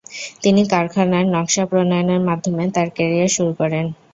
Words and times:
তিনি 0.43 0.61
কারাখানার 0.71 1.25
নকশা 1.33 1.63
প্রণয়নের 1.69 2.21
মাধ্যমে 2.27 2.63
তার 2.75 2.87
ক্যারিয়ার 2.95 3.35
শুরু 3.35 3.51
করেন। 3.59 3.85